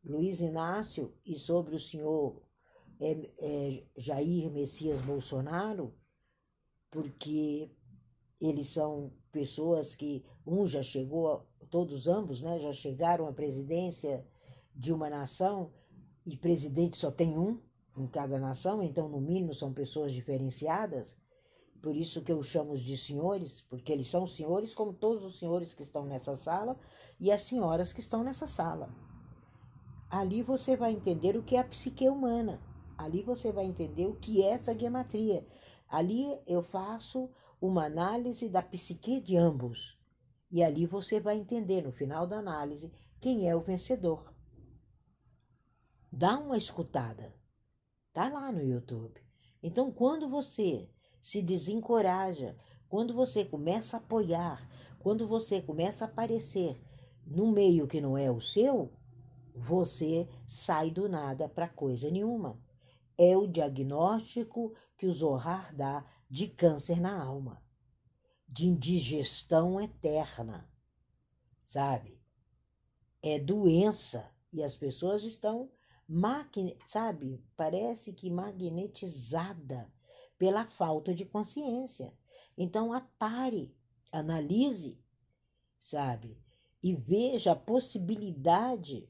Luiz 0.03 0.41
Inácio 0.41 1.13
e 1.25 1.39
sobre 1.39 1.73
o 1.73 1.79
senhor 1.79 2.41
é, 2.99 3.11
é, 3.39 3.83
Jair 3.95 4.51
Messias 4.51 4.99
Bolsonaro, 4.99 5.95
porque 6.89 7.71
eles 8.41 8.67
são 8.67 9.13
pessoas 9.31 9.95
que 9.95 10.25
um 10.45 10.67
já 10.67 10.83
chegou, 10.83 11.47
todos 11.69 12.09
ambos, 12.09 12.41
né, 12.41 12.59
já 12.59 12.73
chegaram 12.73 13.25
à 13.25 13.31
presidência 13.31 14.27
de 14.75 14.91
uma 14.91 15.09
nação 15.09 15.71
e 16.25 16.35
presidente 16.35 16.97
só 16.97 17.09
tem 17.09 17.37
um 17.37 17.57
em 17.97 18.05
cada 18.05 18.37
nação, 18.37 18.83
então 18.83 19.07
no 19.07 19.21
mínimo 19.21 19.53
são 19.53 19.71
pessoas 19.71 20.11
diferenciadas. 20.11 21.15
Por 21.81 21.95
isso 21.95 22.21
que 22.21 22.31
eu 22.31 22.43
chamo 22.43 22.77
de 22.77 22.95
senhores, 22.95 23.61
porque 23.61 23.91
eles 23.91 24.07
são 24.07 24.27
senhores 24.27 24.73
como 24.73 24.93
todos 24.93 25.23
os 25.23 25.39
senhores 25.39 25.73
que 25.73 25.81
estão 25.81 26.05
nessa 26.05 26.35
sala 26.35 26.79
e 27.19 27.31
as 27.31 27.41
senhoras 27.41 27.91
que 27.91 28.01
estão 28.01 28.23
nessa 28.23 28.45
sala. 28.45 28.93
Ali 30.09 30.43
você 30.43 30.75
vai 30.75 30.91
entender 30.91 31.35
o 31.35 31.43
que 31.43 31.55
é 31.55 31.59
a 31.59 31.63
psique 31.63 32.07
humana. 32.07 32.61
Ali 32.97 33.23
você 33.23 33.51
vai 33.51 33.65
entender 33.65 34.05
o 34.05 34.15
que 34.15 34.43
é 34.43 34.51
essa 34.51 34.77
gematria. 34.77 35.47
Ali 35.89 36.27
eu 36.45 36.61
faço 36.61 37.29
uma 37.59 37.85
análise 37.85 38.47
da 38.47 38.61
psique 38.61 39.19
de 39.19 39.35
ambos. 39.35 39.97
E 40.51 40.61
ali 40.61 40.85
você 40.85 41.19
vai 41.19 41.37
entender, 41.37 41.81
no 41.81 41.91
final 41.91 42.27
da 42.27 42.37
análise, 42.37 42.91
quem 43.19 43.49
é 43.49 43.55
o 43.55 43.61
vencedor. 43.61 44.31
Dá 46.11 46.37
uma 46.37 46.57
escutada. 46.57 47.33
Tá 48.11 48.27
lá 48.27 48.51
no 48.51 48.61
YouTube. 48.61 49.19
Então, 49.63 49.91
quando 49.91 50.27
você 50.27 50.89
se 51.21 51.41
desencoraja, 51.41 52.57
quando 52.89 53.13
você 53.13 53.45
começa 53.45 53.97
a 53.97 53.99
apoiar, 53.99 54.67
quando 54.99 55.27
você 55.27 55.61
começa 55.61 56.05
a 56.05 56.07
aparecer 56.07 56.81
no 57.25 57.51
meio 57.51 57.87
que 57.87 58.01
não 58.01 58.17
é 58.17 58.29
o 58.29 58.41
seu, 58.41 58.91
você 59.55 60.27
sai 60.47 60.91
do 60.91 61.07
nada 61.07 61.47
para 61.47 61.67
coisa 61.67 62.09
nenhuma. 62.09 62.61
É 63.17 63.37
o 63.37 63.47
diagnóstico 63.47 64.73
que 64.97 65.05
o 65.05 65.13
Zohar 65.13 65.75
dá 65.75 66.05
de 66.29 66.47
câncer 66.47 66.99
na 66.99 67.21
alma, 67.21 67.61
de 68.47 68.67
indigestão 68.67 69.79
eterna, 69.79 70.69
sabe? 71.63 72.19
É 73.21 73.37
doença 73.37 74.29
e 74.51 74.63
as 74.63 74.75
pessoas 74.75 75.23
estão, 75.23 75.71
sabe? 76.87 77.43
Parece 77.55 78.13
que 78.13 78.29
magnetizada 78.29 79.91
pela 80.41 80.65
falta 80.65 81.13
de 81.13 81.23
consciência. 81.23 82.11
Então, 82.57 82.91
apare, 82.91 83.71
analise, 84.11 84.99
sabe? 85.77 86.35
E 86.81 86.95
veja 86.95 87.51
a 87.51 87.55
possibilidade 87.55 89.07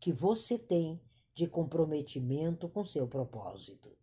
que 0.00 0.12
você 0.12 0.58
tem 0.58 1.00
de 1.32 1.46
comprometimento 1.46 2.68
com 2.68 2.82
seu 2.82 3.06
propósito. 3.06 3.96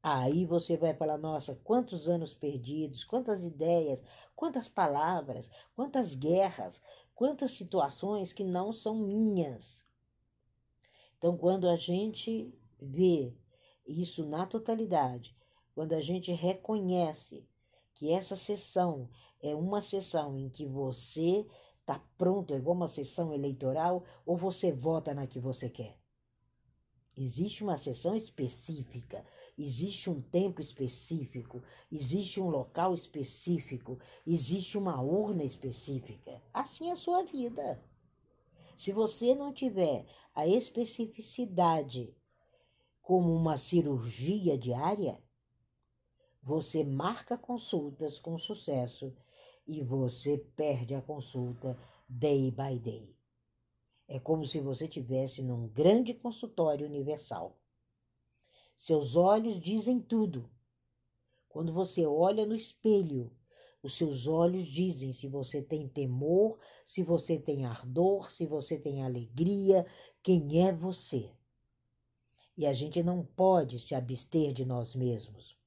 Aí 0.00 0.46
você 0.46 0.76
vai 0.76 0.94
falar: 0.94 1.18
nossa, 1.18 1.56
quantos 1.64 2.08
anos 2.08 2.32
perdidos, 2.32 3.02
quantas 3.02 3.42
ideias, 3.42 4.00
quantas 4.36 4.68
palavras, 4.68 5.50
quantas 5.74 6.14
guerras, 6.14 6.80
quantas 7.12 7.50
situações 7.50 8.32
que 8.32 8.44
não 8.44 8.72
são 8.72 8.94
minhas. 8.94 9.84
Então, 11.18 11.36
quando 11.36 11.68
a 11.68 11.74
gente 11.74 12.54
vê 12.80 13.34
isso 13.84 14.24
na 14.24 14.46
totalidade, 14.46 15.39
quando 15.80 15.94
a 15.94 16.00
gente 16.02 16.30
reconhece 16.30 17.48
que 17.94 18.12
essa 18.12 18.36
sessão 18.36 19.08
é 19.40 19.54
uma 19.54 19.80
sessão 19.80 20.36
em 20.36 20.50
que 20.50 20.66
você 20.66 21.46
está 21.80 21.98
pronto, 22.18 22.52
é 22.52 22.58
igual 22.58 22.76
uma 22.76 22.86
sessão 22.86 23.32
eleitoral, 23.32 24.04
ou 24.26 24.36
você 24.36 24.70
vota 24.70 25.14
na 25.14 25.26
que 25.26 25.40
você 25.40 25.70
quer. 25.70 25.98
Existe 27.16 27.64
uma 27.64 27.78
sessão 27.78 28.14
específica 28.14 29.24
Existe 29.56 30.10
um 30.10 30.20
tempo 30.20 30.60
específico, 30.60 31.62
existe 31.90 32.42
um 32.42 32.50
local 32.50 32.94
específico, 32.94 33.98
existe 34.26 34.76
uma 34.76 35.00
urna 35.00 35.44
específica. 35.44 36.42
Assim 36.52 36.90
é 36.90 36.92
a 36.92 36.96
sua 36.96 37.22
vida. 37.22 37.82
Se 38.76 38.92
você 38.92 39.34
não 39.34 39.50
tiver 39.50 40.04
a 40.34 40.46
especificidade 40.46 42.14
como 43.00 43.34
uma 43.34 43.56
cirurgia 43.56 44.58
diária, 44.58 45.18
você 46.42 46.82
marca 46.82 47.36
consultas 47.36 48.18
com 48.18 48.38
sucesso 48.38 49.14
e 49.66 49.82
você 49.82 50.38
perde 50.56 50.94
a 50.94 51.02
consulta 51.02 51.78
day 52.08 52.50
by 52.50 52.78
day. 52.78 53.14
É 54.08 54.18
como 54.18 54.44
se 54.44 54.58
você 54.58 54.88
tivesse 54.88 55.42
num 55.42 55.68
grande 55.68 56.14
consultório 56.14 56.86
universal. 56.86 57.56
Seus 58.76 59.14
olhos 59.14 59.60
dizem 59.60 60.00
tudo. 60.00 60.50
Quando 61.48 61.72
você 61.72 62.06
olha 62.06 62.46
no 62.46 62.54
espelho, 62.54 63.30
os 63.82 63.94
seus 63.94 64.26
olhos 64.26 64.66
dizem 64.66 65.12
se 65.12 65.28
você 65.28 65.62
tem 65.62 65.86
temor, 65.86 66.58
se 66.84 67.02
você 67.02 67.38
tem 67.38 67.66
ardor, 67.66 68.30
se 68.30 68.46
você 68.46 68.78
tem 68.78 69.02
alegria, 69.02 69.86
quem 70.22 70.66
é 70.66 70.72
você. 70.72 71.30
E 72.56 72.66
a 72.66 72.74
gente 72.74 73.02
não 73.02 73.24
pode 73.24 73.78
se 73.78 73.94
abster 73.94 74.52
de 74.52 74.64
nós 74.64 74.94
mesmos. 74.94 75.59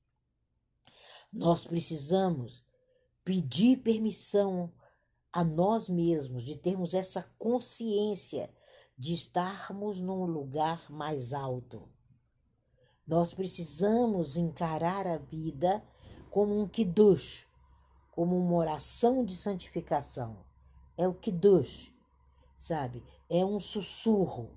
Nós 1.33 1.65
precisamos 1.65 2.63
pedir 3.25 3.77
permissão 3.77 4.71
a 5.31 5.43
nós 5.43 5.89
mesmos 5.89 6.43
de 6.43 6.55
termos 6.55 6.93
essa 6.93 7.23
consciência 7.39 8.53
de 8.95 9.15
estarmos 9.15 9.99
num 9.99 10.25
lugar 10.25 10.91
mais 10.91 11.33
alto. 11.33 11.89
Nós 13.07 13.33
precisamos 13.33 14.37
encarar 14.37 15.07
a 15.07 15.17
vida 15.17 15.83
como 16.29 16.61
um 16.61 16.67
kiddush, 16.67 17.47
como 18.11 18.37
uma 18.37 18.55
oração 18.55 19.25
de 19.25 19.35
santificação. 19.35 20.45
É 20.95 21.07
o 21.07 21.15
kiddush, 21.15 21.91
sabe? 22.55 23.03
É 23.27 23.43
um 23.43 23.59
sussurro. 23.59 24.51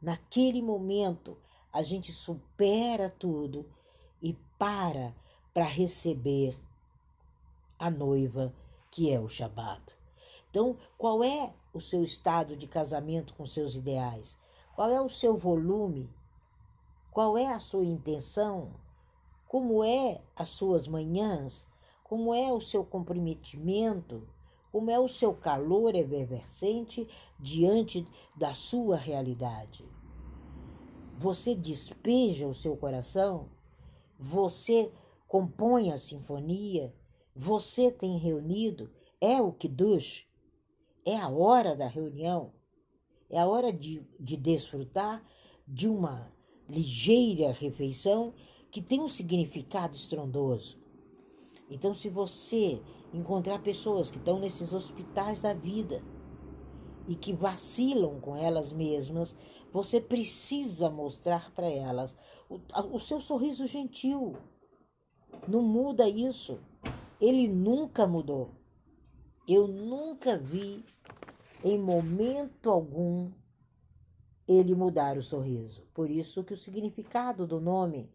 Naquele 0.00 0.62
momento, 0.62 1.36
a 1.70 1.82
gente 1.82 2.12
supera 2.12 3.10
tudo 3.10 3.68
e 4.22 4.32
para 4.58 5.14
para 5.52 5.64
receber 5.64 6.58
a 7.78 7.90
noiva, 7.90 8.52
que 8.90 9.12
é 9.12 9.20
o 9.20 9.28
Shabat. 9.28 9.96
Então, 10.50 10.76
qual 10.96 11.22
é 11.22 11.52
o 11.72 11.80
seu 11.80 12.02
estado 12.02 12.56
de 12.56 12.66
casamento 12.66 13.34
com 13.34 13.44
seus 13.44 13.74
ideais? 13.74 14.38
Qual 14.74 14.90
é 14.90 15.00
o 15.00 15.08
seu 15.08 15.36
volume 15.36 16.10
qual 17.18 17.36
é 17.36 17.46
a 17.46 17.58
sua 17.58 17.84
intenção? 17.84 18.70
Como 19.48 19.82
é 19.82 20.20
as 20.36 20.50
suas 20.50 20.86
manhãs? 20.86 21.66
Como 22.04 22.32
é 22.32 22.52
o 22.52 22.60
seu 22.60 22.84
comprometimento? 22.84 24.22
Como 24.70 24.88
é 24.88 25.00
o 25.00 25.08
seu 25.08 25.34
calor 25.34 25.96
efervescente 25.96 27.08
diante 27.40 28.06
da 28.36 28.54
sua 28.54 28.96
realidade? 28.96 29.84
Você 31.18 31.56
despeja 31.56 32.46
o 32.46 32.54
seu 32.54 32.76
coração? 32.76 33.48
Você 34.16 34.92
compõe 35.28 35.92
a 35.92 35.98
sinfonia? 35.98 36.92
Você 37.36 37.92
tem 37.92 38.18
reunido? 38.18 38.90
É 39.20 39.40
o 39.40 39.52
Kiddush? 39.52 40.26
É 41.04 41.16
a 41.16 41.28
hora 41.28 41.76
da 41.76 41.86
reunião? 41.86 42.52
É 43.30 43.38
a 43.38 43.46
hora 43.46 43.72
de, 43.72 44.04
de 44.18 44.36
desfrutar 44.36 45.22
de 45.66 45.86
uma 45.86 46.32
ligeira 46.68 47.52
refeição 47.52 48.34
que 48.70 48.82
tem 48.82 49.00
um 49.00 49.08
significado 49.08 49.94
estrondoso. 49.94 50.78
Então, 51.70 51.94
se 51.94 52.08
você 52.08 52.80
encontrar 53.12 53.62
pessoas 53.62 54.10
que 54.10 54.18
estão 54.18 54.38
nesses 54.38 54.72
hospitais 54.72 55.42
da 55.42 55.52
vida 55.52 56.02
e 57.06 57.14
que 57.14 57.32
vacilam 57.32 58.20
com 58.20 58.36
elas 58.36 58.72
mesmas, 58.72 59.36
você 59.72 60.00
precisa 60.00 60.90
mostrar 60.90 61.50
para 61.52 61.68
elas 61.68 62.18
o, 62.48 62.60
o 62.94 62.98
seu 62.98 63.20
sorriso 63.20 63.66
gentil. 63.66 64.36
Não 65.46 65.62
muda 65.62 66.08
isso. 66.08 66.60
Ele 67.20 67.48
nunca 67.48 68.06
mudou. 68.06 68.50
Eu 69.46 69.66
nunca 69.66 70.36
vi, 70.36 70.84
em 71.64 71.78
momento 71.78 72.70
algum, 72.70 73.30
ele 74.46 74.74
mudar 74.74 75.16
o 75.16 75.22
sorriso. 75.22 75.82
Por 75.94 76.10
isso 76.10 76.44
que 76.44 76.52
o 76.52 76.56
significado 76.56 77.46
do 77.46 77.60
nome 77.60 78.12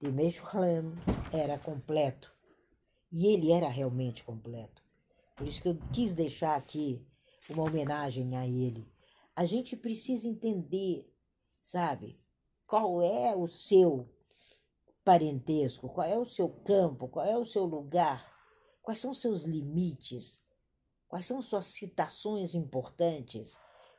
de 0.00 0.10
Meshulam 0.10 0.92
era 1.32 1.58
completo. 1.58 2.32
E 3.10 3.26
ele 3.26 3.52
era 3.52 3.68
realmente 3.68 4.24
completo. 4.24 4.82
Por 5.36 5.46
isso 5.46 5.62
que 5.62 5.68
eu 5.68 5.78
quis 5.92 6.14
deixar 6.14 6.56
aqui 6.56 7.04
uma 7.48 7.64
homenagem 7.64 8.36
a 8.36 8.46
ele. 8.46 8.86
A 9.34 9.44
gente 9.44 9.76
precisa 9.76 10.28
entender, 10.28 11.12
sabe, 11.62 12.18
qual 12.66 13.02
é 13.02 13.34
o 13.34 13.46
seu 13.46 14.08
parentesco, 15.04 15.88
qual 15.88 16.06
é 16.06 16.18
o 16.18 16.24
seu 16.24 16.48
campo, 16.48 17.08
qual 17.08 17.26
é 17.26 17.36
o 17.36 17.44
seu 17.44 17.64
lugar, 17.64 18.32
quais 18.82 18.98
são 18.98 19.12
seus 19.12 19.42
limites, 19.42 20.42
quais 21.06 21.26
são 21.26 21.42
suas 21.42 21.66
citações 21.66 22.54
importantes, 22.54 23.58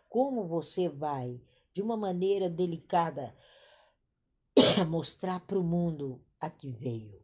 como 0.10 0.48
você 0.48 0.89
vai, 0.89 1.39
de 1.72 1.82
uma 1.82 1.96
maneira 1.96 2.50
delicada, 2.50 3.36
mostrar 4.88 5.41
para 5.41 5.60
o 5.60 5.63
mundo 5.63 6.22
a 6.39 6.50
que 6.50 6.70
veio. 6.70 7.22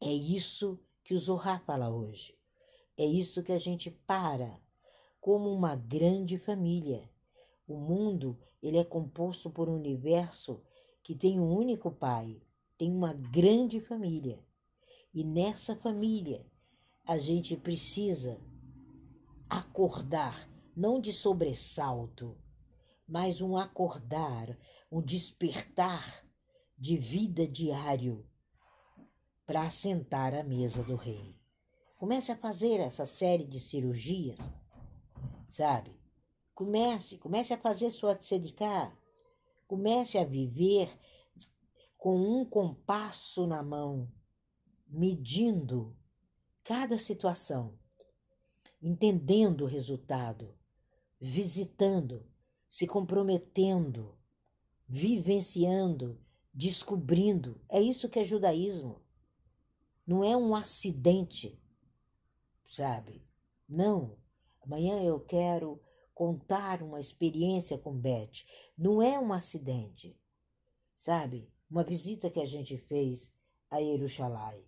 É 0.00 0.12
isso 0.12 0.78
que 1.02 1.14
o 1.14 1.18
Zohar 1.18 1.64
fala 1.64 1.88
hoje. 1.88 2.36
É 2.98 3.04
isso 3.04 3.42
que 3.42 3.52
a 3.52 3.58
gente 3.58 3.90
para 3.90 4.60
como 5.20 5.52
uma 5.52 5.76
grande 5.76 6.38
família. 6.38 7.10
O 7.66 7.76
mundo, 7.76 8.38
ele 8.62 8.78
é 8.78 8.84
composto 8.84 9.50
por 9.50 9.68
um 9.68 9.76
universo 9.76 10.62
que 11.06 11.14
tem 11.14 11.38
um 11.38 11.56
único 11.56 11.88
pai, 11.88 12.42
tem 12.76 12.90
uma 12.90 13.12
grande 13.12 13.80
família. 13.80 14.44
E 15.14 15.22
nessa 15.22 15.76
família, 15.76 16.44
a 17.06 17.16
gente 17.16 17.56
precisa 17.56 18.40
acordar, 19.48 20.50
não 20.76 21.00
de 21.00 21.12
sobressalto, 21.12 22.36
mas 23.06 23.40
um 23.40 23.56
acordar, 23.56 24.58
um 24.90 25.00
despertar 25.00 26.26
de 26.76 26.96
vida 26.96 27.46
diário 27.46 28.28
para 29.46 29.62
assentar 29.62 30.34
à 30.34 30.42
mesa 30.42 30.82
do 30.82 30.96
rei. 30.96 31.36
Comece 31.96 32.32
a 32.32 32.36
fazer 32.36 32.80
essa 32.80 33.06
série 33.06 33.44
de 33.44 33.60
cirurgias, 33.60 34.40
sabe? 35.48 35.96
Comece, 36.52 37.16
comece 37.18 37.54
a 37.54 37.58
fazer 37.58 37.92
sua 37.92 38.16
tzedikah, 38.16 38.92
Comece 39.66 40.18
a 40.18 40.24
viver 40.24 40.88
com 41.96 42.16
um 42.16 42.44
compasso 42.44 43.46
na 43.46 43.62
mão, 43.62 44.10
medindo 44.86 45.96
cada 46.62 46.96
situação, 46.96 47.78
entendendo 48.80 49.62
o 49.62 49.66
resultado, 49.66 50.54
visitando, 51.20 52.24
se 52.68 52.86
comprometendo, 52.86 54.16
vivenciando, 54.88 56.20
descobrindo. 56.52 57.60
É 57.68 57.80
isso 57.80 58.08
que 58.08 58.18
é 58.18 58.24
judaísmo. 58.24 59.02
Não 60.06 60.22
é 60.22 60.36
um 60.36 60.54
acidente, 60.54 61.60
sabe? 62.64 63.26
Não. 63.68 64.16
Amanhã 64.60 65.02
eu 65.02 65.18
quero 65.20 65.80
contar 66.16 66.82
uma 66.82 66.98
experiência 66.98 67.76
com 67.76 67.92
Beth. 67.92 68.42
Não 68.76 69.02
é 69.02 69.18
um 69.18 69.34
acidente, 69.34 70.18
sabe? 70.96 71.52
Uma 71.70 71.84
visita 71.84 72.30
que 72.30 72.40
a 72.40 72.46
gente 72.46 72.78
fez 72.78 73.30
a 73.70 73.82
Jerusalém 73.82 74.64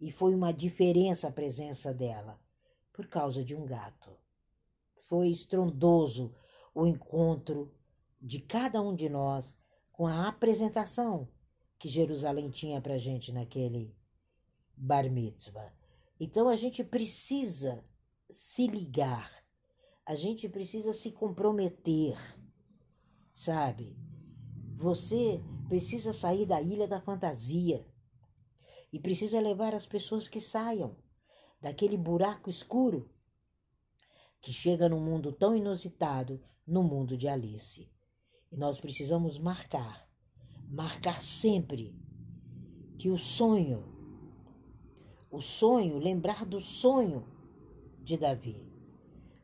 e 0.00 0.10
foi 0.10 0.34
uma 0.34 0.54
diferença 0.54 1.28
a 1.28 1.30
presença 1.30 1.92
dela 1.92 2.40
por 2.94 3.06
causa 3.08 3.44
de 3.44 3.54
um 3.54 3.66
gato. 3.66 4.10
Foi 5.02 5.28
estrondoso 5.28 6.34
o 6.74 6.86
encontro 6.86 7.70
de 8.18 8.40
cada 8.40 8.80
um 8.80 8.96
de 8.96 9.10
nós 9.10 9.54
com 9.92 10.06
a 10.06 10.26
apresentação 10.26 11.28
que 11.78 11.90
Jerusalém 11.90 12.48
tinha 12.48 12.80
para 12.80 12.96
gente 12.96 13.30
naquele 13.32 13.94
bar 14.74 15.10
mitzvah. 15.10 15.74
Então 16.18 16.48
a 16.48 16.56
gente 16.56 16.82
precisa 16.82 17.84
se 18.30 18.66
ligar 18.66 19.45
a 20.06 20.14
gente 20.14 20.48
precisa 20.48 20.92
se 20.92 21.10
comprometer, 21.10 22.16
sabe? 23.32 23.96
Você 24.76 25.42
precisa 25.68 26.12
sair 26.12 26.46
da 26.46 26.62
ilha 26.62 26.86
da 26.86 27.00
fantasia 27.00 27.84
e 28.92 29.00
precisa 29.00 29.40
levar 29.40 29.74
as 29.74 29.84
pessoas 29.84 30.28
que 30.28 30.40
saiam 30.40 30.96
daquele 31.60 31.96
buraco 31.96 32.48
escuro 32.48 33.10
que 34.40 34.52
chega 34.52 34.88
num 34.88 35.00
mundo 35.00 35.32
tão 35.32 35.56
inusitado, 35.56 36.40
no 36.64 36.84
mundo 36.84 37.16
de 37.16 37.26
Alice. 37.26 37.90
E 38.52 38.56
nós 38.56 38.78
precisamos 38.78 39.38
marcar, 39.38 40.08
marcar 40.68 41.20
sempre 41.20 41.98
que 42.96 43.10
o 43.10 43.18
sonho, 43.18 43.82
o 45.28 45.40
sonho, 45.40 45.98
lembrar 45.98 46.46
do 46.46 46.60
sonho 46.60 47.26
de 48.04 48.16
Davi 48.16 48.65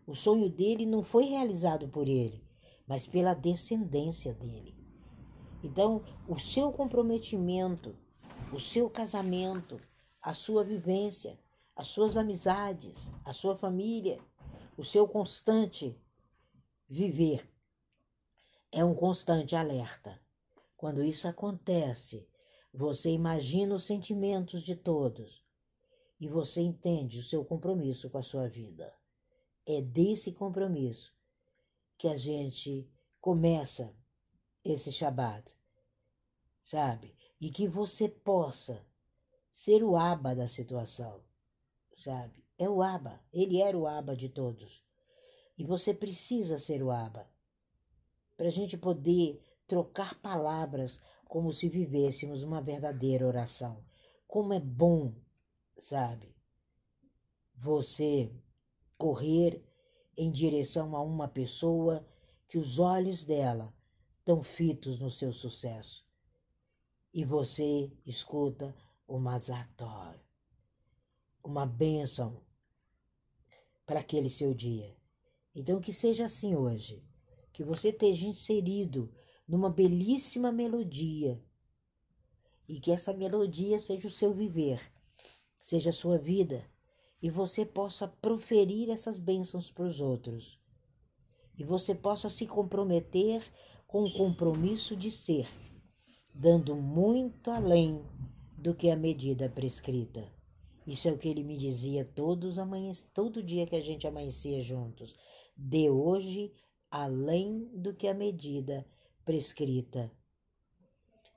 o 0.06 0.14
sonho 0.14 0.48
dele 0.48 0.84
não 0.84 1.02
foi 1.02 1.24
realizado 1.24 1.88
por 1.88 2.08
ele, 2.08 2.42
mas 2.86 3.06
pela 3.06 3.34
descendência 3.34 4.34
dele. 4.34 4.76
Então, 5.62 6.04
o 6.28 6.38
seu 6.38 6.72
comprometimento, 6.72 7.94
o 8.52 8.58
seu 8.58 8.90
casamento, 8.90 9.80
a 10.20 10.34
sua 10.34 10.64
vivência, 10.64 11.38
as 11.74 11.88
suas 11.88 12.16
amizades, 12.16 13.12
a 13.24 13.32
sua 13.32 13.56
família, 13.56 14.20
o 14.76 14.84
seu 14.84 15.06
constante 15.06 15.96
viver 16.88 17.48
é 18.70 18.84
um 18.84 18.94
constante 18.94 19.54
alerta. 19.54 20.20
Quando 20.76 21.04
isso 21.04 21.28
acontece, 21.28 22.26
você 22.72 23.10
imagina 23.10 23.74
os 23.74 23.84
sentimentos 23.84 24.62
de 24.62 24.74
todos 24.74 25.44
e 26.18 26.26
você 26.26 26.60
entende 26.60 27.18
o 27.18 27.22
seu 27.22 27.44
compromisso 27.44 28.10
com 28.10 28.18
a 28.18 28.22
sua 28.22 28.48
vida. 28.48 28.92
É 29.66 29.80
desse 29.80 30.32
compromisso 30.32 31.14
que 31.96 32.08
a 32.08 32.16
gente 32.16 32.90
começa 33.20 33.94
esse 34.64 34.90
Shabat, 34.90 35.56
sabe? 36.60 37.14
E 37.40 37.50
que 37.50 37.68
você 37.68 38.08
possa 38.08 38.84
ser 39.52 39.82
o 39.84 39.96
aba 39.96 40.34
da 40.34 40.46
situação, 40.46 41.22
sabe? 41.96 42.44
É 42.58 42.68
o 42.68 42.82
aba, 42.82 43.20
ele 43.32 43.60
era 43.60 43.76
o 43.76 43.86
aba 43.86 44.16
de 44.16 44.28
todos. 44.28 44.84
E 45.56 45.64
você 45.64 45.92
precisa 45.92 46.58
ser 46.58 46.82
o 46.82 46.90
aba 46.90 47.30
para 48.36 48.46
a 48.46 48.50
gente 48.50 48.76
poder 48.76 49.40
trocar 49.66 50.14
palavras 50.16 51.00
como 51.24 51.52
se 51.52 51.68
vivêssemos 51.68 52.42
uma 52.42 52.60
verdadeira 52.60 53.26
oração. 53.26 53.84
Como 54.26 54.52
é 54.52 54.60
bom, 54.60 55.14
sabe? 55.78 56.34
Você 57.54 58.30
correr 59.02 59.60
em 60.16 60.30
direção 60.30 60.94
a 60.94 61.02
uma 61.02 61.26
pessoa 61.26 62.06
que 62.46 62.56
os 62.56 62.78
olhos 62.78 63.24
dela 63.24 63.74
estão 64.20 64.44
fitos 64.44 65.00
no 65.00 65.10
seu 65.10 65.32
sucesso. 65.32 66.06
E 67.12 67.24
você 67.24 67.90
escuta 68.06 68.72
o 69.04 69.18
Mazator, 69.18 70.14
uma 71.42 71.66
bênção 71.66 72.40
para 73.84 73.98
aquele 73.98 74.30
seu 74.30 74.54
dia. 74.54 74.96
Então, 75.52 75.80
que 75.80 75.92
seja 75.92 76.26
assim 76.26 76.54
hoje, 76.54 77.04
que 77.52 77.64
você 77.64 77.88
esteja 77.88 78.28
inserido 78.28 79.12
numa 79.48 79.68
belíssima 79.68 80.52
melodia. 80.52 81.42
E 82.68 82.78
que 82.78 82.92
essa 82.92 83.12
melodia 83.12 83.80
seja 83.80 84.06
o 84.06 84.12
seu 84.12 84.32
viver, 84.32 84.80
seja 85.58 85.90
a 85.90 85.92
sua 85.92 86.16
vida 86.18 86.70
e 87.22 87.30
você 87.30 87.64
possa 87.64 88.08
proferir 88.08 88.90
essas 88.90 89.20
bênçãos 89.20 89.70
para 89.70 89.84
os 89.84 90.00
outros. 90.00 90.58
E 91.56 91.62
você 91.62 91.94
possa 91.94 92.28
se 92.28 92.46
comprometer 92.46 93.42
com 93.86 94.02
o 94.02 94.12
compromisso 94.14 94.96
de 94.96 95.10
ser, 95.10 95.48
dando 96.34 96.74
muito 96.74 97.50
além 97.50 98.04
do 98.58 98.74
que 98.74 98.90
a 98.90 98.96
medida 98.96 99.48
prescrita. 99.48 100.28
Isso 100.84 101.08
é 101.08 101.12
o 101.12 101.18
que 101.18 101.28
ele 101.28 101.44
me 101.44 101.56
dizia 101.56 102.04
todos 102.04 102.58
amanhã, 102.58 102.90
todo 103.14 103.42
dia 103.42 103.66
que 103.66 103.76
a 103.76 103.80
gente 103.80 104.06
amanhecia 104.06 104.60
juntos. 104.60 105.14
De 105.56 105.88
hoje 105.88 106.52
além 106.90 107.70
do 107.72 107.94
que 107.94 108.08
a 108.08 108.14
medida 108.14 108.84
prescrita. 109.24 110.10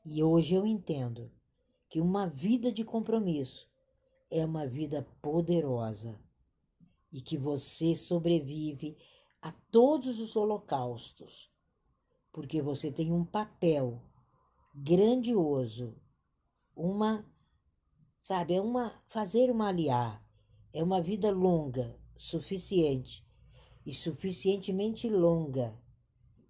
E 0.03 0.23
hoje 0.23 0.55
eu 0.55 0.65
entendo 0.65 1.31
que 1.87 2.01
uma 2.01 2.25
vida 2.27 2.71
de 2.71 2.83
compromisso 2.83 3.69
é 4.37 4.43
uma 4.43 4.67
vida 4.67 5.07
poderosa 5.21 6.19
e 7.09 7.21
que 7.21 7.37
você 7.37 7.95
sobrevive 7.95 8.97
a 9.41 9.53
todos 9.71 10.19
os 10.19 10.35
holocaustos, 10.35 11.49
porque 12.33 12.61
você 12.61 12.91
tem 12.91 13.13
um 13.13 13.23
papel 13.23 14.01
grandioso, 14.73 15.95
uma, 16.75 17.25
sabe, 18.19 18.55
é 18.55 18.61
uma 18.61 19.01
fazer 19.07 19.49
uma 19.49 19.69
aliá, 19.69 20.21
É 20.73 20.83
uma 20.83 21.01
vida 21.01 21.31
longa, 21.31 21.97
suficiente 22.17 23.25
e 23.85 23.93
suficientemente 23.93 25.07
longa, 25.07 25.81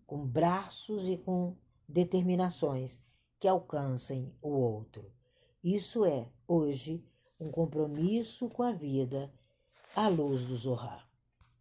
com 0.08 0.26
braços 0.26 1.08
e 1.08 1.18
com 1.18 1.56
determinações 1.88 3.00
que 3.40 3.48
alcancem 3.48 4.36
o 4.42 4.50
outro. 4.50 5.14
Isso 5.64 6.04
é, 6.04 6.32
hoje, 6.48 7.06
um 7.40 7.52
compromisso 7.52 8.50
com 8.50 8.64
a 8.64 8.72
vida 8.72 9.32
à 9.96 10.08
luz 10.08 10.46
do 10.46 10.56
Zohar. 10.56 11.05